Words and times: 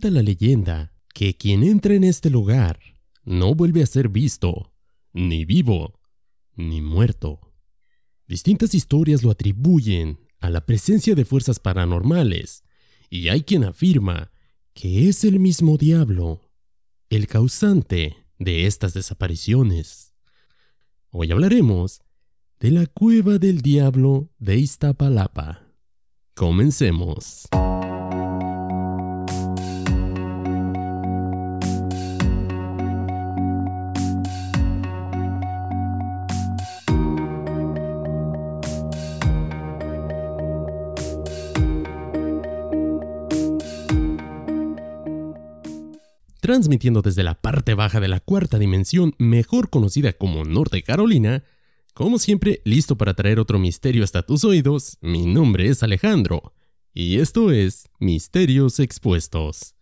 Cuenta 0.00 0.18
la 0.18 0.22
leyenda 0.22 0.94
que 1.12 1.36
quien 1.36 1.62
entra 1.62 1.92
en 1.92 2.04
este 2.04 2.30
lugar 2.30 2.80
no 3.22 3.54
vuelve 3.54 3.82
a 3.82 3.86
ser 3.86 4.08
visto, 4.08 4.72
ni 5.12 5.44
vivo, 5.44 6.00
ni 6.56 6.80
muerto. 6.80 7.52
Distintas 8.26 8.74
historias 8.74 9.22
lo 9.22 9.30
atribuyen 9.30 10.18
a 10.40 10.48
la 10.48 10.64
presencia 10.64 11.14
de 11.14 11.26
fuerzas 11.26 11.60
paranormales, 11.60 12.64
y 13.10 13.28
hay 13.28 13.42
quien 13.42 13.62
afirma 13.62 14.32
que 14.72 15.10
es 15.10 15.22
el 15.22 15.38
mismo 15.38 15.76
diablo, 15.76 16.50
el 17.10 17.26
causante 17.26 18.16
de 18.38 18.66
estas 18.66 18.94
desapariciones. 18.94 20.14
Hoy 21.10 21.30
hablaremos 21.30 22.00
de 22.58 22.70
la 22.70 22.86
cueva 22.86 23.36
del 23.36 23.60
diablo 23.60 24.30
de 24.38 24.56
Iztapalapa. 24.56 25.74
Comencemos. 26.34 27.50
Transmitiendo 46.50 47.00
desde 47.00 47.22
la 47.22 47.40
parte 47.40 47.74
baja 47.74 48.00
de 48.00 48.08
la 48.08 48.18
cuarta 48.18 48.58
dimensión, 48.58 49.14
mejor 49.18 49.70
conocida 49.70 50.12
como 50.12 50.44
Norte 50.44 50.82
Carolina. 50.82 51.44
Como 51.94 52.18
siempre, 52.18 52.60
listo 52.64 52.96
para 52.96 53.14
traer 53.14 53.38
otro 53.38 53.60
misterio 53.60 54.02
hasta 54.02 54.24
tus 54.24 54.42
oídos, 54.42 54.98
mi 55.00 55.26
nombre 55.26 55.68
es 55.68 55.84
Alejandro, 55.84 56.52
y 56.92 57.20
esto 57.20 57.52
es 57.52 57.88
Misterios 58.00 58.80
Expuestos. 58.80 59.76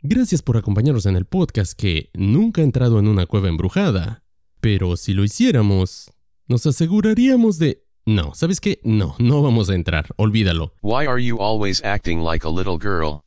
Gracias 0.00 0.40
por 0.40 0.56
acompañarnos 0.56 1.04
en 1.04 1.16
el 1.16 1.26
podcast 1.26 1.74
que 1.78 2.08
nunca 2.14 2.62
ha 2.62 2.64
entrado 2.64 2.98
en 2.98 3.08
una 3.08 3.26
cueva 3.26 3.50
embrujada, 3.50 4.24
pero 4.62 4.96
si 4.96 5.12
lo 5.12 5.22
hiciéramos, 5.22 6.10
nos 6.48 6.64
aseguraríamos 6.64 7.58
de... 7.58 7.84
No, 8.06 8.34
¿sabes 8.34 8.62
qué? 8.62 8.80
No, 8.84 9.16
no 9.18 9.42
vamos 9.42 9.68
a 9.68 9.74
entrar, 9.74 10.06
olvídalo. 10.16 10.72
Why 10.80 11.04
are 11.06 11.22
you 11.22 11.42
always 11.42 11.84
acting 11.84 12.20
like 12.20 12.46
a 12.46 12.50
little 12.50 12.78
girl? 12.78 13.20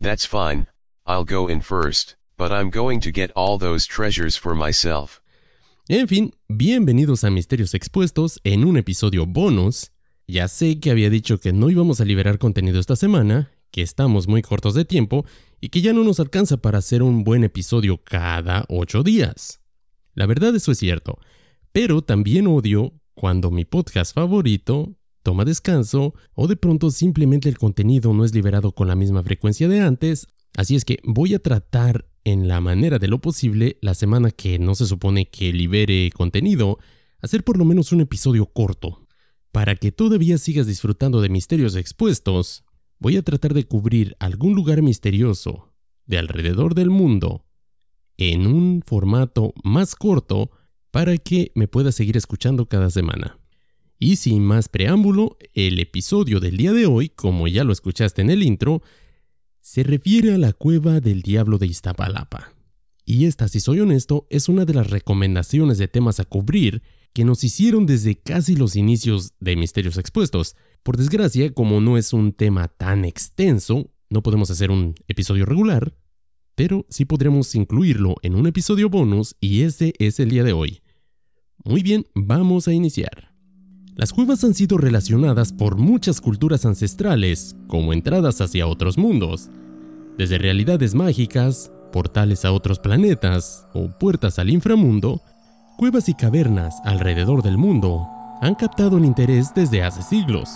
That's 0.00 0.26
fine. 0.26 0.68
I'll 1.08 1.24
go 1.24 1.48
in 1.48 1.62
first, 1.62 2.16
but 2.36 2.52
I'm 2.52 2.68
going 2.68 3.00
to 3.00 3.10
get 3.10 3.32
all 3.34 3.58
those 3.58 3.86
treasures 3.86 4.38
for 4.38 4.54
myself. 4.54 5.22
En 5.88 6.06
fin, 6.06 6.34
bienvenidos 6.48 7.24
a 7.24 7.30
Misterios 7.30 7.72
Expuestos 7.72 8.40
en 8.44 8.62
un 8.62 8.76
episodio 8.76 9.24
bonus. 9.24 9.90
Ya 10.26 10.48
sé 10.48 10.80
que 10.80 10.90
había 10.90 11.08
dicho 11.08 11.40
que 11.40 11.54
no 11.54 11.70
íbamos 11.70 12.02
a 12.02 12.04
liberar 12.04 12.38
contenido 12.38 12.78
esta 12.78 12.94
semana, 12.94 13.50
que 13.70 13.80
estamos 13.80 14.28
muy 14.28 14.42
cortos 14.42 14.74
de 14.74 14.84
tiempo 14.84 15.24
y 15.62 15.70
que 15.70 15.80
ya 15.80 15.94
no 15.94 16.04
nos 16.04 16.20
alcanza 16.20 16.58
para 16.58 16.76
hacer 16.76 17.02
un 17.02 17.24
buen 17.24 17.42
episodio 17.42 18.04
cada 18.04 18.66
ocho 18.68 19.02
días. 19.02 19.62
La 20.12 20.26
verdad 20.26 20.54
eso 20.54 20.72
es 20.72 20.78
cierto, 20.78 21.18
pero 21.72 22.02
también 22.02 22.46
odio 22.46 22.92
cuando 23.14 23.50
mi 23.50 23.64
podcast 23.64 24.14
favorito 24.14 24.94
toma 25.22 25.46
descanso 25.46 26.12
o 26.34 26.48
de 26.48 26.56
pronto 26.56 26.90
simplemente 26.90 27.48
el 27.48 27.56
contenido 27.56 28.12
no 28.12 28.26
es 28.26 28.34
liberado 28.34 28.72
con 28.72 28.88
la 28.88 28.94
misma 28.94 29.22
frecuencia 29.22 29.68
de 29.68 29.80
antes 29.80 30.26
Así 30.58 30.74
es 30.74 30.84
que 30.84 30.98
voy 31.04 31.34
a 31.34 31.38
tratar 31.38 32.10
en 32.24 32.48
la 32.48 32.60
manera 32.60 32.98
de 32.98 33.06
lo 33.06 33.20
posible 33.20 33.78
la 33.80 33.94
semana 33.94 34.32
que 34.32 34.58
no 34.58 34.74
se 34.74 34.86
supone 34.86 35.30
que 35.30 35.52
libere 35.52 36.10
contenido, 36.10 36.80
hacer 37.20 37.44
por 37.44 37.56
lo 37.58 37.64
menos 37.64 37.92
un 37.92 38.00
episodio 38.00 38.46
corto. 38.46 39.06
Para 39.52 39.76
que 39.76 39.92
todavía 39.92 40.36
sigas 40.36 40.66
disfrutando 40.66 41.20
de 41.20 41.28
misterios 41.28 41.76
expuestos, 41.76 42.64
voy 42.98 43.16
a 43.16 43.22
tratar 43.22 43.54
de 43.54 43.68
cubrir 43.68 44.16
algún 44.18 44.56
lugar 44.56 44.82
misterioso 44.82 45.72
de 46.06 46.18
alrededor 46.18 46.74
del 46.74 46.90
mundo 46.90 47.46
en 48.16 48.48
un 48.48 48.82
formato 48.84 49.54
más 49.62 49.94
corto 49.94 50.50
para 50.90 51.18
que 51.18 51.52
me 51.54 51.68
puedas 51.68 51.94
seguir 51.94 52.16
escuchando 52.16 52.68
cada 52.68 52.90
semana. 52.90 53.38
Y 54.00 54.16
sin 54.16 54.42
más 54.42 54.68
preámbulo, 54.68 55.38
el 55.54 55.78
episodio 55.78 56.40
del 56.40 56.56
día 56.56 56.72
de 56.72 56.86
hoy, 56.86 57.10
como 57.10 57.46
ya 57.46 57.62
lo 57.62 57.72
escuchaste 57.72 58.22
en 58.22 58.30
el 58.30 58.42
intro, 58.42 58.82
se 59.68 59.82
refiere 59.82 60.32
a 60.32 60.38
la 60.38 60.54
cueva 60.54 60.98
del 60.98 61.20
diablo 61.20 61.58
de 61.58 61.66
Iztapalapa. 61.66 62.54
Y 63.04 63.26
esta, 63.26 63.48
si 63.48 63.60
soy 63.60 63.80
honesto, 63.80 64.26
es 64.30 64.48
una 64.48 64.64
de 64.64 64.72
las 64.72 64.88
recomendaciones 64.88 65.76
de 65.76 65.88
temas 65.88 66.20
a 66.20 66.24
cubrir 66.24 66.82
que 67.12 67.26
nos 67.26 67.44
hicieron 67.44 67.84
desde 67.84 68.14
casi 68.14 68.56
los 68.56 68.76
inicios 68.76 69.34
de 69.40 69.56
Misterios 69.56 69.98
Expuestos. 69.98 70.56
Por 70.82 70.96
desgracia, 70.96 71.52
como 71.52 71.82
no 71.82 71.98
es 71.98 72.14
un 72.14 72.32
tema 72.32 72.68
tan 72.68 73.04
extenso, 73.04 73.90
no 74.08 74.22
podemos 74.22 74.50
hacer 74.50 74.70
un 74.70 74.94
episodio 75.06 75.44
regular, 75.44 75.94
pero 76.54 76.86
sí 76.88 77.04
podremos 77.04 77.54
incluirlo 77.54 78.14
en 78.22 78.36
un 78.36 78.46
episodio 78.46 78.88
bonus 78.88 79.36
y 79.38 79.64
ese 79.64 79.92
es 79.98 80.18
el 80.18 80.30
día 80.30 80.44
de 80.44 80.54
hoy. 80.54 80.80
Muy 81.62 81.82
bien, 81.82 82.06
vamos 82.14 82.68
a 82.68 82.72
iniciar. 82.72 83.27
Las 83.98 84.12
cuevas 84.12 84.44
han 84.44 84.54
sido 84.54 84.78
relacionadas 84.78 85.52
por 85.52 85.76
muchas 85.76 86.20
culturas 86.20 86.64
ancestrales 86.64 87.56
como 87.66 87.92
entradas 87.92 88.40
hacia 88.40 88.68
otros 88.68 88.96
mundos, 88.96 89.50
desde 90.16 90.38
realidades 90.38 90.94
mágicas, 90.94 91.72
portales 91.90 92.44
a 92.44 92.52
otros 92.52 92.78
planetas 92.78 93.66
o 93.74 93.88
puertas 93.88 94.38
al 94.38 94.50
inframundo, 94.50 95.20
cuevas 95.76 96.08
y 96.08 96.14
cavernas 96.14 96.76
alrededor 96.84 97.42
del 97.42 97.58
mundo 97.58 98.06
han 98.40 98.54
captado 98.54 98.98
el 98.98 99.04
interés 99.04 99.52
desde 99.52 99.82
hace 99.82 100.02
siglos. 100.02 100.48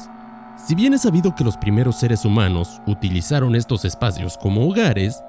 Si 0.56 0.76
bien 0.76 0.94
es 0.94 1.02
sabido 1.02 1.34
que 1.34 1.42
los 1.42 1.56
primeros 1.56 1.98
seres 1.98 2.25
humanos 2.25 2.81
utilizaron 2.86 3.56
estos 3.56 3.84
espacios 3.84 4.38
como 4.38 4.69
hogares, 4.69 5.20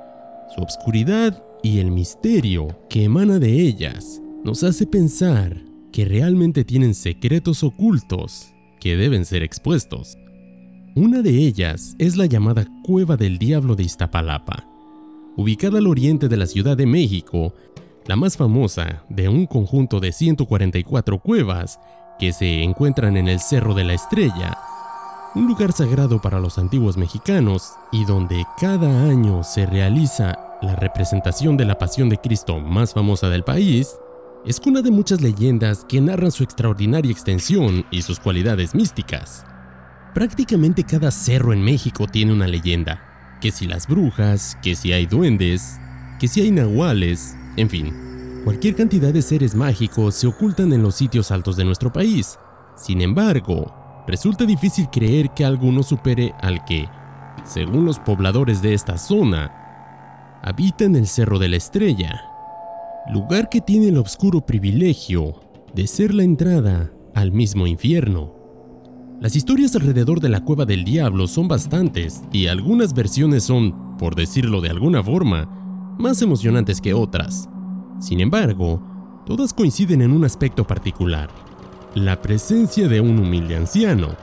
su 0.56 0.62
obscuridad 0.62 1.44
y 1.63 1.79
el 1.79 1.90
misterio 1.90 2.68
que 2.90 3.06
emana 3.06 3.40
de 3.40 3.59
ellas 3.59 4.22
nos 4.44 4.63
hace 4.63 4.85
pensar 4.85 5.72
que 5.93 6.05
realmente 6.05 6.65
tienen 6.65 6.95
secretos 6.95 7.63
ocultos 7.63 8.51
que 8.81 8.97
deben 8.97 9.25
ser 9.25 9.43
expuestos. 9.43 10.17
Una 10.95 11.21
de 11.21 11.29
ellas 11.29 11.95
es 11.99 12.17
la 12.17 12.25
llamada 12.25 12.65
Cueva 12.83 13.15
del 13.15 13.37
Diablo 13.37 13.75
de 13.75 13.83
Iztapalapa, 13.83 14.65
ubicada 15.37 15.77
al 15.77 15.87
oriente 15.87 16.27
de 16.27 16.35
la 16.35 16.47
Ciudad 16.47 16.75
de 16.75 16.87
México, 16.87 17.53
la 18.07 18.15
más 18.15 18.35
famosa 18.35 19.03
de 19.07 19.29
un 19.29 19.45
conjunto 19.45 19.99
de 19.99 20.11
144 20.11 21.19
cuevas 21.19 21.79
que 22.19 22.33
se 22.33 22.63
encuentran 22.63 23.15
en 23.15 23.27
el 23.27 23.39
Cerro 23.39 23.73
de 23.73 23.83
la 23.83 23.93
Estrella, 23.93 24.57
un 25.35 25.47
lugar 25.47 25.71
sagrado 25.71 26.21
para 26.21 26.39
los 26.39 26.57
antiguos 26.57 26.97
mexicanos 26.97 27.73
y 27.91 28.05
donde 28.05 28.45
cada 28.59 29.09
año 29.09 29.43
se 29.43 29.65
realiza 29.65 30.57
la 30.61 30.75
representación 30.75 31.55
de 31.55 31.65
la 31.65 31.77
Pasión 31.77 32.09
de 32.09 32.17
Cristo 32.17 32.59
más 32.59 32.93
famosa 32.93 33.29
del 33.29 33.43
país, 33.43 33.95
es 34.45 34.59
cuna 34.59 34.81
de 34.81 34.91
muchas 34.91 35.21
leyendas 35.21 35.85
que 35.87 36.01
narran 36.01 36.31
su 36.31 36.43
extraordinaria 36.43 37.11
extensión 37.11 37.85
y 37.91 38.01
sus 38.01 38.19
cualidades 38.19 38.75
místicas. 38.75 39.45
Prácticamente 40.13 40.83
cada 40.83 41.11
cerro 41.11 41.53
en 41.53 41.63
México 41.63 42.07
tiene 42.07 42.33
una 42.33 42.47
leyenda, 42.47 43.37
que 43.39 43.51
si 43.51 43.67
las 43.67 43.87
brujas, 43.87 44.57
que 44.61 44.75
si 44.75 44.91
hay 44.91 45.05
duendes, 45.05 45.79
que 46.19 46.27
si 46.27 46.41
hay 46.41 46.51
nahuales, 46.51 47.35
en 47.55 47.69
fin, 47.69 47.93
cualquier 48.43 48.75
cantidad 48.75 49.13
de 49.13 49.21
seres 49.21 49.55
mágicos 49.55 50.15
se 50.15 50.27
ocultan 50.27 50.73
en 50.73 50.83
los 50.83 50.95
sitios 50.95 51.31
altos 51.31 51.55
de 51.55 51.63
nuestro 51.63 51.93
país. 51.93 52.37
Sin 52.75 53.01
embargo, 53.01 54.03
resulta 54.07 54.45
difícil 54.45 54.89
creer 54.91 55.29
que 55.29 55.45
alguno 55.45 55.83
supere 55.83 56.33
al 56.41 56.65
que, 56.65 56.89
según 57.46 57.85
los 57.85 57.97
pobladores 57.97 58.61
de 58.61 58.73
esta 58.73 58.97
zona, 58.97 60.39
habita 60.43 60.84
en 60.84 60.97
el 60.97 61.07
Cerro 61.07 61.39
de 61.39 61.47
la 61.47 61.55
Estrella, 61.55 62.33
lugar 63.11 63.50
que 63.50 63.59
tiene 63.59 63.90
el 63.90 63.97
obscuro 63.97 64.41
privilegio 64.41 65.41
de 65.73 65.88
ser 65.88 66.14
la 66.14 66.23
entrada 66.23 66.91
al 67.14 67.32
mismo 67.32 67.67
infierno. 67.67 68.34
Las 69.20 69.35
historias 69.35 69.76
alrededor 69.76 70.20
de 70.20 70.29
la 70.29 70.44
cueva 70.44 70.66
del 70.66 70.84
diablo 70.84 71.28
son 71.28 71.47
bastantes 71.47 72.22
y 72.32 72.47
algunas 72.47 72.94
versiones 72.94 73.44
son, 73.44 73.97
por 73.97 74.16
decirlo 74.16 74.61
de 74.61 74.70
alguna 74.70 75.03
forma, 75.03 75.46
más 76.00 76.22
emocionantes 76.22 76.79
que 76.79 76.94
otras. 76.94 77.50
Sin 78.00 78.20
embargo, 78.20 78.82
todas 79.26 79.53
coinciden 79.53 80.02
en 80.02 80.11
un 80.11 80.23
aspecto 80.23 80.66
particular, 80.66 81.29
la 81.96 82.22
presencia 82.22 82.88
de 82.88 83.02
un 83.02 83.20
humilde 83.20 83.56
anciano. 83.56 84.16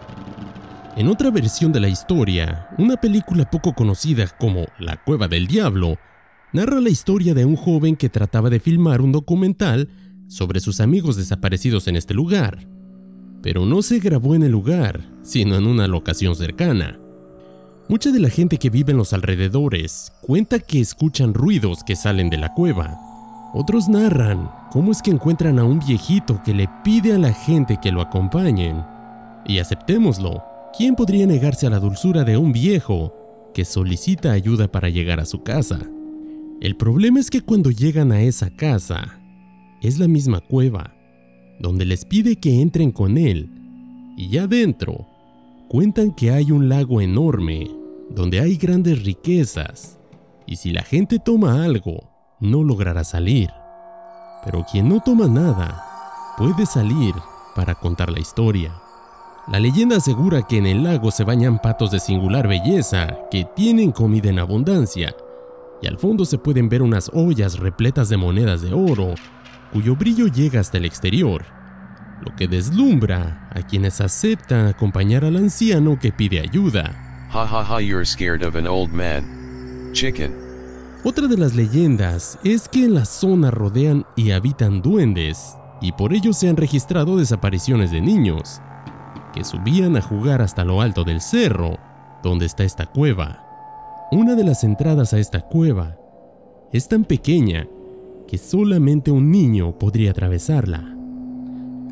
En 0.96 1.08
otra 1.08 1.30
versión 1.30 1.70
de 1.70 1.80
la 1.80 1.88
historia, 1.88 2.68
una 2.78 2.96
película 2.96 3.48
poco 3.48 3.74
conocida 3.74 4.26
como 4.38 4.66
La 4.78 5.02
Cueva 5.02 5.28
del 5.28 5.46
Diablo 5.46 5.96
narra 6.52 6.80
la 6.80 6.90
historia 6.90 7.34
de 7.34 7.44
un 7.44 7.56
joven 7.56 7.96
que 7.96 8.08
trataba 8.08 8.50
de 8.50 8.60
filmar 8.60 9.00
un 9.00 9.12
documental 9.12 9.88
sobre 10.28 10.60
sus 10.60 10.80
amigos 10.80 11.16
desaparecidos 11.16 11.88
en 11.88 11.96
este 11.96 12.14
lugar, 12.14 12.66
pero 13.42 13.66
no 13.66 13.82
se 13.82 13.98
grabó 13.98 14.34
en 14.34 14.42
el 14.42 14.52
lugar, 14.52 15.00
sino 15.22 15.56
en 15.56 15.66
una 15.66 15.86
locación 15.86 16.34
cercana. 16.34 16.98
Mucha 17.88 18.12
de 18.12 18.20
la 18.20 18.30
gente 18.30 18.58
que 18.58 18.70
vive 18.70 18.92
en 18.92 18.98
los 18.98 19.12
alrededores 19.12 20.12
cuenta 20.20 20.60
que 20.60 20.80
escuchan 20.80 21.34
ruidos 21.34 21.82
que 21.82 21.96
salen 21.96 22.30
de 22.30 22.38
la 22.38 22.54
cueva. 22.54 22.98
Otros 23.52 23.88
narran 23.88 24.48
cómo 24.70 24.92
es 24.92 25.02
que 25.02 25.10
encuentran 25.10 25.58
a 25.58 25.64
un 25.64 25.80
viejito 25.80 26.40
que 26.44 26.54
le 26.54 26.68
pide 26.84 27.12
a 27.12 27.18
la 27.18 27.32
gente 27.32 27.78
que 27.82 27.90
lo 27.90 28.00
acompañen. 28.00 28.84
Y 29.44 29.58
aceptémoslo, 29.58 30.44
¿quién 30.76 30.94
podría 30.94 31.26
negarse 31.26 31.66
a 31.66 31.70
la 31.70 31.80
dulzura 31.80 32.22
de 32.22 32.36
un 32.36 32.52
viejo 32.52 33.12
que 33.52 33.64
solicita 33.64 34.32
ayuda 34.32 34.68
para 34.68 34.88
llegar 34.88 35.20
a 35.20 35.26
su 35.26 35.42
casa. 35.42 35.78
El 36.60 36.76
problema 36.76 37.20
es 37.20 37.30
que 37.30 37.40
cuando 37.40 37.70
llegan 37.70 38.12
a 38.12 38.20
esa 38.20 38.50
casa, 38.50 39.18
es 39.80 39.98
la 39.98 40.08
misma 40.08 40.40
cueva, 40.40 40.92
donde 41.58 41.86
les 41.86 42.04
pide 42.04 42.36
que 42.36 42.60
entren 42.60 42.92
con 42.92 43.16
él, 43.16 43.50
y 44.14 44.28
ya 44.28 44.46
dentro, 44.46 45.06
cuentan 45.70 46.14
que 46.14 46.32
hay 46.32 46.52
un 46.52 46.68
lago 46.68 47.00
enorme, 47.00 47.70
donde 48.10 48.40
hay 48.40 48.56
grandes 48.56 49.02
riquezas, 49.04 49.98
y 50.46 50.56
si 50.56 50.70
la 50.70 50.82
gente 50.82 51.18
toma 51.18 51.64
algo, 51.64 52.10
no 52.40 52.62
logrará 52.62 53.04
salir. 53.04 53.48
Pero 54.44 54.66
quien 54.70 54.86
no 54.86 55.00
toma 55.00 55.28
nada, 55.28 55.82
puede 56.36 56.66
salir 56.66 57.14
para 57.56 57.74
contar 57.74 58.10
la 58.10 58.20
historia. 58.20 58.74
La 59.48 59.60
leyenda 59.60 59.96
asegura 59.96 60.42
que 60.42 60.58
en 60.58 60.66
el 60.66 60.84
lago 60.84 61.10
se 61.10 61.24
bañan 61.24 61.58
patos 61.58 61.90
de 61.90 62.00
singular 62.00 62.46
belleza 62.46 63.16
que 63.30 63.46
tienen 63.56 63.92
comida 63.92 64.28
en 64.28 64.38
abundancia, 64.38 65.14
y 65.82 65.86
al 65.86 65.98
fondo 65.98 66.24
se 66.24 66.38
pueden 66.38 66.68
ver 66.68 66.82
unas 66.82 67.10
ollas 67.12 67.58
repletas 67.58 68.08
de 68.08 68.16
monedas 68.16 68.62
de 68.62 68.72
oro, 68.72 69.14
cuyo 69.72 69.96
brillo 69.96 70.26
llega 70.26 70.60
hasta 70.60 70.78
el 70.78 70.84
exterior, 70.84 71.44
lo 72.24 72.34
que 72.36 72.48
deslumbra 72.48 73.48
a 73.54 73.62
quienes 73.62 74.00
aceptan 74.00 74.66
acompañar 74.66 75.24
al 75.24 75.36
anciano 75.36 75.98
que 75.98 76.12
pide 76.12 76.40
ayuda. 76.40 77.28
Ha 77.32 77.44
ha 77.44 77.62
ha, 77.62 77.80
you're 77.80 78.04
scared 78.04 78.42
of 78.42 78.56
an 78.56 78.66
old 78.66 78.90
man. 78.92 79.24
Chicken. 79.92 80.34
Otra 81.02 81.28
de 81.28 81.38
las 81.38 81.54
leyendas 81.54 82.38
es 82.44 82.68
que 82.68 82.84
en 82.84 82.94
la 82.94 83.04
zona 83.04 83.50
rodean 83.50 84.04
y 84.16 84.32
habitan 84.32 84.82
duendes, 84.82 85.56
y 85.80 85.92
por 85.92 86.12
ello 86.12 86.32
se 86.32 86.48
han 86.48 86.56
registrado 86.56 87.16
desapariciones 87.16 87.90
de 87.90 88.02
niños, 88.02 88.60
que 89.32 89.44
subían 89.44 89.96
a 89.96 90.02
jugar 90.02 90.42
hasta 90.42 90.64
lo 90.64 90.82
alto 90.82 91.04
del 91.04 91.20
cerro, 91.22 91.78
donde 92.22 92.44
está 92.44 92.64
esta 92.64 92.84
cueva. 92.84 93.49
Una 94.12 94.34
de 94.34 94.42
las 94.42 94.64
entradas 94.64 95.14
a 95.14 95.20
esta 95.20 95.40
cueva 95.40 95.96
es 96.72 96.88
tan 96.88 97.04
pequeña 97.04 97.68
que 98.26 98.38
solamente 98.38 99.12
un 99.12 99.30
niño 99.30 99.78
podría 99.78 100.10
atravesarla. 100.10 100.96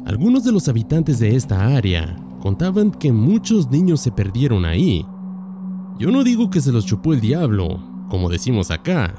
Algunos 0.04 0.42
de 0.42 0.50
los 0.50 0.66
habitantes 0.66 1.20
de 1.20 1.36
esta 1.36 1.76
área 1.76 2.16
contaban 2.40 2.90
que 2.90 3.12
muchos 3.12 3.70
niños 3.70 4.00
se 4.00 4.10
perdieron 4.10 4.64
ahí. 4.64 5.06
Yo 6.00 6.10
no 6.10 6.24
digo 6.24 6.50
que 6.50 6.60
se 6.60 6.72
los 6.72 6.86
chupó 6.86 7.12
el 7.12 7.20
diablo, 7.20 7.80
como 8.08 8.28
decimos 8.28 8.72
acá. 8.72 9.14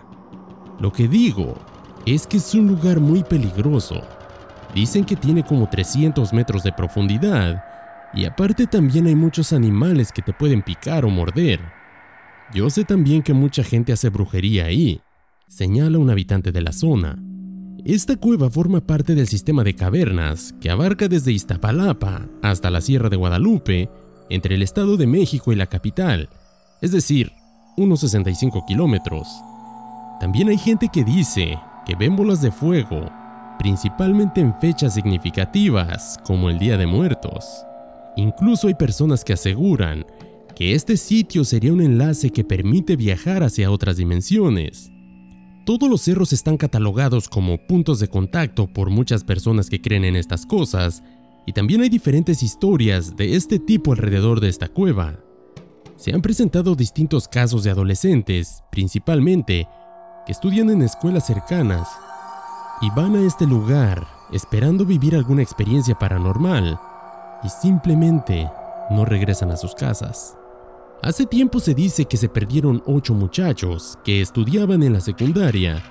Lo 0.82 0.92
que 0.92 1.08
digo 1.08 1.56
es 2.06 2.28
que 2.28 2.36
es 2.36 2.54
un 2.54 2.68
lugar 2.68 3.00
muy 3.00 3.24
peligroso. 3.24 4.02
Dicen 4.76 5.06
que 5.06 5.16
tiene 5.16 5.46
como 5.46 5.70
300 5.70 6.34
metros 6.34 6.64
de 6.64 6.74
profundidad 6.74 7.64
y 8.14 8.26
aparte 8.26 8.68
también 8.68 9.08
hay 9.08 9.16
muchos 9.16 9.54
animales 9.54 10.12
que 10.12 10.22
te 10.22 10.34
pueden 10.34 10.62
picar 10.62 11.06
o 11.06 11.10
morder. 11.10 11.79
Yo 12.54 12.70
sé 12.70 12.84
también 12.84 13.22
que 13.22 13.34
mucha 13.34 13.64
gente 13.64 13.94
hace 13.94 14.10
brujería 14.10 14.66
ahí, 14.66 15.02
señala 15.48 16.00
un 16.00 16.10
habitante 16.10 16.52
de 16.52 16.62
la 16.62 16.72
zona. 16.72 17.22
Esta 17.86 18.18
cueva 18.18 18.50
forma 18.50 18.82
parte 18.82 19.14
del 19.14 19.28
sistema 19.28 19.64
de 19.64 19.76
cavernas 19.76 20.54
que 20.60 20.70
abarca 20.72 21.08
desde 21.08 21.32
Iztapalapa 21.32 22.28
hasta 22.42 22.72
la 22.72 22.82
Sierra 22.82 23.10
de 23.10 23.18
Guadalupe, 23.18 23.90
entre 24.30 24.56
el 24.56 24.64
Estado 24.64 24.98
de 24.98 25.08
México 25.08 25.52
y 25.52 25.56
la 25.56 25.68
capital, 25.68 26.30
es 26.82 26.92
decir, 26.92 27.32
unos 27.78 28.02
65 28.02 28.66
kilómetros. 28.68 29.28
También 30.20 30.50
hay 30.50 30.58
gente 30.58 30.90
que 30.92 31.04
dice 31.04 31.58
que 31.86 31.96
ven 31.96 32.16
bolas 32.16 32.42
de 32.42 32.52
fuego, 32.52 33.10
principalmente 33.58 34.42
en 34.42 34.54
fechas 34.60 34.96
significativas 34.96 36.20
como 36.26 36.50
el 36.50 36.60
Día 36.60 36.78
de 36.78 36.88
Muertos. 36.88 37.64
Incluso 38.16 38.68
hay 38.68 38.74
personas 38.74 39.24
que 39.24 39.34
aseguran 39.34 40.06
que 40.60 40.76
este 40.76 40.98
sitio 40.98 41.46
sería 41.46 41.72
un 41.72 41.80
enlace 41.80 42.32
que 42.32 42.44
permite 42.44 42.98
viajar 42.98 43.44
hacia 43.44 43.72
otras 43.72 43.96
dimensiones. 43.96 44.92
Todos 45.66 45.90
los 45.90 46.02
cerros 46.02 46.34
están 46.34 46.58
catalogados 46.58 47.30
como 47.30 47.66
puntos 47.66 48.02
de 48.02 48.10
contacto 48.10 48.68
por 48.68 48.90
muchas 48.90 49.24
personas 49.24 49.70
que 49.70 49.80
creen 49.82 50.04
en 50.04 50.18
estas 50.18 50.46
cosas, 50.46 51.02
y 51.46 51.54
también 51.54 51.80
hay 51.80 51.88
diferentes 51.88 52.44
historias 52.44 53.16
de 53.16 53.38
este 53.38 53.58
tipo 53.58 53.94
alrededor 53.94 54.42
de 54.42 54.50
esta 54.50 54.68
cueva. 54.68 55.22
Se 55.96 56.14
han 56.14 56.22
presentado 56.22 56.76
distintos 56.76 57.30
casos 57.30 57.64
de 57.64 57.72
adolescentes, 57.72 58.62
principalmente, 58.70 59.66
que 60.26 60.34
estudian 60.34 60.70
en 60.72 60.82
escuelas 60.82 61.26
cercanas 61.26 61.88
y 62.82 62.90
van 62.90 63.16
a 63.16 63.26
este 63.26 63.48
lugar 63.48 64.06
esperando 64.34 64.84
vivir 64.84 65.16
alguna 65.16 65.42
experiencia 65.42 65.96
paranormal 65.96 66.78
y 67.46 67.48
simplemente 67.48 68.50
no 68.92 69.06
regresan 69.06 69.52
a 69.52 69.56
sus 69.56 69.74
casas. 69.74 70.36
Hace 71.02 71.26
tiempo 71.26 71.62
se 71.62 71.74
dice 71.74 72.06
que 72.06 72.18
se 72.18 72.28
perdieron 72.28 72.84
ocho 72.86 73.14
muchachos 73.14 73.98
que 74.04 74.20
estudiaban 74.20 74.84
en 74.84 74.92
la 74.92 75.00
secundaria 75.00 75.82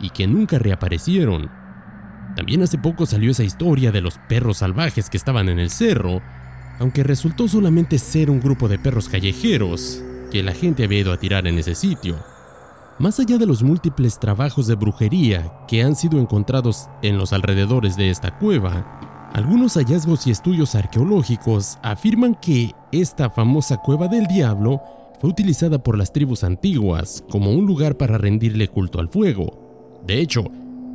y 0.00 0.10
que 0.10 0.28
nunca 0.28 0.60
reaparecieron. 0.60 1.50
También 2.36 2.62
hace 2.62 2.78
poco 2.78 3.04
salió 3.04 3.32
esa 3.32 3.42
historia 3.42 3.90
de 3.90 4.00
los 4.00 4.18
perros 4.28 4.58
salvajes 4.58 5.10
que 5.10 5.16
estaban 5.16 5.48
en 5.48 5.58
el 5.58 5.70
cerro, 5.70 6.22
aunque 6.78 7.02
resultó 7.02 7.48
solamente 7.48 7.98
ser 7.98 8.30
un 8.30 8.40
grupo 8.40 8.68
de 8.68 8.78
perros 8.78 9.08
callejeros 9.08 10.00
que 10.30 10.44
la 10.44 10.52
gente 10.52 10.84
había 10.84 11.00
ido 11.00 11.12
a 11.12 11.18
tirar 11.18 11.48
en 11.48 11.58
ese 11.58 11.74
sitio. 11.74 12.16
Más 13.00 13.18
allá 13.18 13.38
de 13.38 13.46
los 13.46 13.64
múltiples 13.64 14.20
trabajos 14.20 14.68
de 14.68 14.76
brujería 14.76 15.52
que 15.66 15.82
han 15.82 15.96
sido 15.96 16.20
encontrados 16.20 16.88
en 17.02 17.18
los 17.18 17.32
alrededores 17.32 17.96
de 17.96 18.10
esta 18.10 18.38
cueva, 18.38 19.03
algunos 19.34 19.74
hallazgos 19.74 20.28
y 20.28 20.30
estudios 20.30 20.76
arqueológicos 20.76 21.76
afirman 21.82 22.36
que 22.36 22.72
esta 22.92 23.28
famosa 23.28 23.76
cueva 23.78 24.06
del 24.06 24.28
diablo 24.28 24.80
fue 25.20 25.28
utilizada 25.28 25.82
por 25.82 25.98
las 25.98 26.12
tribus 26.12 26.44
antiguas 26.44 27.24
como 27.28 27.50
un 27.50 27.66
lugar 27.66 27.96
para 27.96 28.16
rendirle 28.16 28.68
culto 28.68 29.00
al 29.00 29.08
fuego. 29.08 29.98
De 30.06 30.20
hecho, 30.20 30.44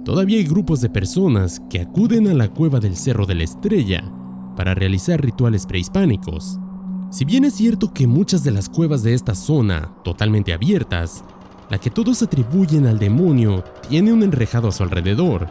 todavía 0.05 0.37
hay 0.37 0.45
grupos 0.45 0.79
de 0.79 0.89
personas 0.89 1.61
que 1.69 1.81
acuden 1.81 2.29
a 2.29 2.33
la 2.33 2.47
cueva 2.47 2.79
del 2.79 2.95
Cerro 2.95 3.25
de 3.25 3.35
la 3.35 3.43
Estrella 3.43 4.09
para 4.55 4.73
realizar 4.73 5.21
rituales 5.21 5.65
prehispánicos. 5.65 6.59
Si 7.11 7.25
bien 7.25 7.43
es 7.43 7.55
cierto 7.55 7.93
que 7.93 8.07
muchas 8.07 8.45
de 8.45 8.51
las 8.51 8.69
cuevas 8.69 9.03
de 9.03 9.15
esta 9.15 9.35
zona, 9.35 9.91
totalmente 10.05 10.53
abiertas, 10.53 11.25
la 11.69 11.77
que 11.77 11.89
todos 11.89 12.23
atribuyen 12.23 12.87
al 12.87 12.99
demonio, 12.99 13.65
tiene 13.89 14.13
un 14.13 14.23
enrejado 14.23 14.69
a 14.69 14.71
su 14.71 14.83
alrededor, 14.83 15.49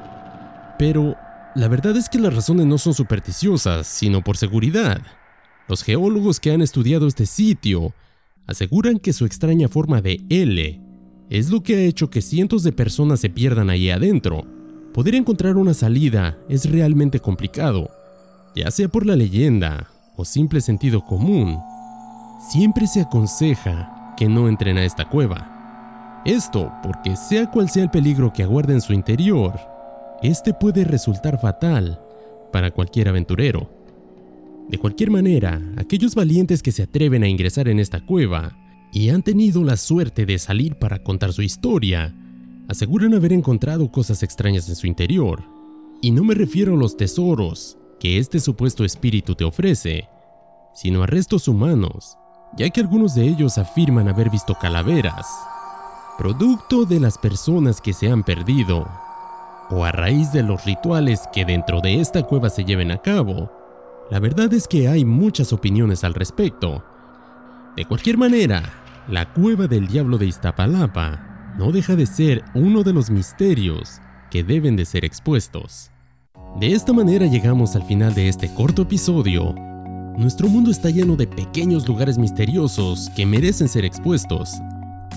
pero 0.79 1.17
la 1.55 1.69
verdad 1.69 1.97
es 1.97 2.09
que 2.09 2.19
las 2.19 2.35
razones 2.35 2.67
no 2.67 2.79
son 2.79 2.95
supersticiosas, 2.95 3.87
sino 3.87 4.23
por 4.23 4.37
seguridad. 4.37 5.01
Los 5.69 5.83
geólogos 5.83 6.41
que 6.41 6.53
han 6.53 6.63
estudiado 6.63 7.07
este 7.07 7.27
sitio 7.27 7.93
aseguran 8.47 8.99
que 8.99 9.13
su 9.13 9.25
extraña 9.27 9.69
forma 9.69 10.01
de 10.01 10.21
L 10.29 10.81
es 11.31 11.51
lo 11.51 11.63
que 11.63 11.77
ha 11.77 11.81
hecho 11.81 12.09
que 12.09 12.23
cientos 12.23 12.63
de 12.63 12.73
personas 12.73 13.21
se 13.21 13.29
pierdan 13.29 13.69
ahí 13.69 13.91
adentro. 13.91 14.47
Poder 14.95 15.15
encontrar 15.15 15.57
una 15.57 15.75
salida 15.75 16.39
es 16.49 16.71
realmente 16.71 17.21
complicado, 17.21 17.91
ya 18.57 18.71
sea 18.71 18.89
por 18.89 19.05
la 19.05 19.17
leyenda 19.17 19.91
o 20.17 20.25
simple 20.25 20.61
sentido 20.61 21.05
común. 21.05 21.59
Siempre 22.51 22.87
se 22.87 23.03
aconseja 23.03 24.15
que 24.17 24.29
no 24.29 24.49
entren 24.49 24.79
a 24.79 24.85
esta 24.85 25.09
cueva. 25.09 26.23
Esto 26.25 26.73
porque 26.83 27.15
sea 27.17 27.51
cual 27.51 27.69
sea 27.69 27.85
el 27.85 27.91
peligro 27.91 28.33
que 28.33 28.43
aguarda 28.43 28.73
en 28.73 28.81
su 28.81 28.93
interior, 28.93 29.61
este 30.23 30.53
puede 30.53 30.85
resultar 30.85 31.41
fatal 31.41 32.01
para 32.53 32.71
cualquier 32.73 33.09
aventurero. 33.09 33.71
De 34.69 34.79
cualquier 34.79 35.11
manera, 35.11 35.63
aquellos 35.77 36.15
valientes 36.15 36.63
que 36.63 36.73
se 36.73 36.83
atreven 36.83 37.23
a 37.23 37.29
ingresar 37.29 37.69
en 37.69 37.79
esta 37.79 38.05
cueva 38.05 38.57
y 38.93 39.11
han 39.11 39.23
tenido 39.23 39.63
la 39.63 39.77
suerte 39.77 40.27
de 40.27 40.39
salir 40.39 40.77
para 40.77 41.03
contar 41.03 41.33
su 41.33 41.43
historia, 41.43 42.15
aseguran 42.69 43.15
haber 43.15 43.33
encontrado 43.33 43.91
cosas 43.91 44.23
extrañas 44.23 44.69
en 44.69 44.77
su 44.77 44.87
interior. 44.87 45.43
Y 46.03 46.11
no 46.11 46.25
me 46.25 46.35
refiero 46.35 46.75
a 46.75 46.77
los 46.77 46.97
tesoros 46.97 47.79
que 48.01 48.19
este 48.19 48.41
supuesto 48.41 48.85
espíritu 48.85 49.35
te 49.35 49.45
ofrece, 49.45 50.09
sino 50.75 51.03
a 51.03 51.07
restos 51.07 51.49
humanos, 51.49 52.19
ya 52.57 52.69
que 52.71 52.81
algunos 52.81 53.15
de 53.15 53.27
ellos 53.27 53.57
afirman 53.57 54.09
haber 54.09 54.31
visto 54.31 54.55
calaveras, 54.55 55.27
producto 56.19 56.85
de 56.85 57.01
las 57.01 57.19
personas 57.19 57.81
que 57.81 57.93
se 57.93 58.11
han 58.11 58.23
perdido 58.25 58.87
o 59.71 59.85
a 59.85 59.93
raíz 59.93 60.33
de 60.33 60.43
los 60.43 60.65
rituales 60.65 61.29
que 61.33 61.45
dentro 61.45 61.81
de 61.81 62.01
esta 62.01 62.23
cueva 62.23 62.51
se 62.51 62.65
lleven 62.65 62.91
a 62.91 62.99
cabo, 62.99 63.53
la 64.11 64.21
verdad 64.21 64.53
es 64.55 64.67
que 64.67 64.89
hay 64.89 65.05
muchas 65.05 65.53
opiniones 65.53 66.05
al 66.05 66.15
respecto. 66.15 66.85
De 67.77 67.85
cualquier 67.85 68.17
manera, 68.17 68.63
la 69.09 69.33
cueva 69.33 69.67
del 69.67 69.87
diablo 69.87 70.19
de 70.19 70.27
Iztapalapa 70.27 71.55
no 71.59 71.73
deja 71.73 71.97
de 71.97 72.07
ser 72.07 72.45
uno 72.55 72.83
de 72.83 72.93
los 72.93 73.11
misterios 73.11 74.01
que 74.31 74.43
deben 74.43 74.77
de 74.77 74.85
ser 74.85 75.05
expuestos. 75.05 75.91
De 76.59 76.73
esta 76.73 76.93
manera 76.93 77.27
llegamos 77.27 77.77
al 77.77 77.83
final 77.83 78.15
de 78.15 78.29
este 78.29 78.53
corto 78.55 78.83
episodio. 78.83 79.55
Nuestro 80.17 80.49
mundo 80.49 80.71
está 80.71 80.91
lleno 80.91 81.17
de 81.17 81.27
pequeños 81.27 81.87
lugares 81.87 82.19
misteriosos 82.19 83.11
que 83.15 83.27
merecen 83.27 83.69
ser 83.69 83.85
expuestos 83.85 84.59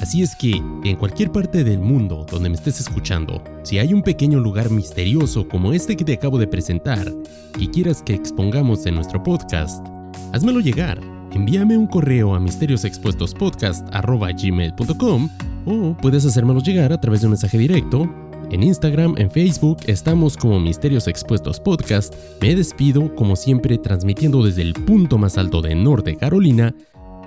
Así 0.02 0.24
es 0.24 0.36
que, 0.36 0.62
en 0.84 0.96
cualquier 0.96 1.32
parte 1.32 1.64
del 1.64 1.80
mundo 1.80 2.26
donde 2.30 2.50
me 2.50 2.56
estés 2.56 2.80
escuchando, 2.80 3.44
si 3.64 3.80
hay 3.80 3.94
un 3.94 4.02
pequeño 4.02 4.40
lugar 4.40 4.70
misterioso 4.70 5.48
como 5.48 5.74
este 5.74 5.96
que 5.96 6.04
te 6.04 6.14
acabo 6.14 6.40
de 6.40 6.48
presentar, 6.48 7.12
que 7.58 7.70
quieras 7.70 8.02
que 8.02 8.14
expongamos 8.14 8.86
en 8.86 8.96
nuestro 8.96 9.24
podcast, 9.24 9.86
házmelo 10.34 10.60
llegar 10.60 11.00
envíame 11.34 11.78
un 11.78 11.88
correo 11.88 12.36
a 12.36 12.40
misteriosexpuestospodcast.gmail.com 12.40 15.30
o 15.66 15.98
puedes 15.98 16.26
hacérmelo 16.26 16.62
llegar 16.62 16.94
a 16.94 17.00
través 17.00 17.22
de 17.22 17.28
un 17.28 17.32
mensaje 17.32 17.58
directo. 17.58 18.14
En 18.50 18.64
Instagram, 18.64 19.16
en 19.18 19.32
Facebook, 19.32 19.78
estamos 19.86 20.36
como 20.36 20.60
Misterios 20.60 21.08
Expuestos 21.08 21.62
Podcast. 21.62 22.14
Me 22.42 22.54
despido, 22.54 23.16
como 23.16 23.38
siempre, 23.38 23.78
transmitiendo 23.78 24.44
desde 24.44 24.64
el 24.64 24.74
punto 24.74 25.18
más 25.18 25.38
alto 25.38 25.62
de 25.62 25.74
Norte 25.74 26.18
Carolina. 26.18 26.76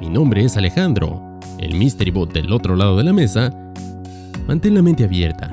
Mi 0.00 0.10
nombre 0.10 0.44
es 0.44 0.58
Alejandro, 0.58 1.33
el 1.58 1.74
Mystery 1.74 2.10
Bot 2.10 2.32
del 2.32 2.52
otro 2.52 2.76
lado 2.76 2.96
de 2.96 3.04
la 3.04 3.12
mesa. 3.12 3.50
Mantén 4.46 4.74
la 4.74 4.82
mente 4.82 5.04
abierta. 5.04 5.48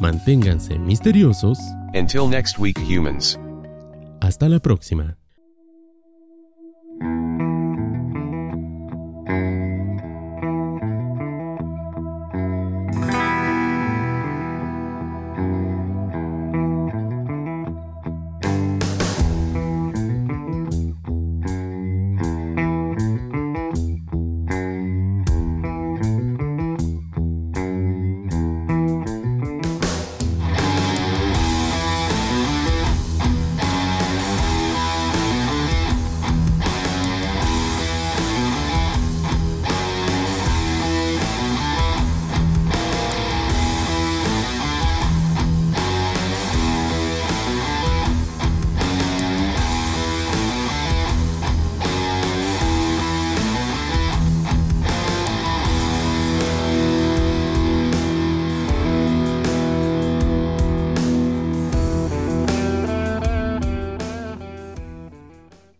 Manténganse 0.00 0.78
misteriosos. 0.78 1.58
Until 1.94 2.28
next 2.28 2.58
week, 2.58 2.78
humans. 2.78 3.38
Hasta 4.20 4.48
la 4.48 4.58
próxima. 4.58 5.17